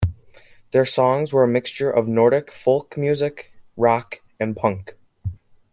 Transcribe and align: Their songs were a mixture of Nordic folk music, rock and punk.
Their 0.71 0.87
songs 0.87 1.31
were 1.31 1.43
a 1.43 1.47
mixture 1.47 1.91
of 1.91 2.07
Nordic 2.07 2.49
folk 2.51 2.97
music, 2.97 3.53
rock 3.77 4.21
and 4.39 4.55
punk. 4.55 4.95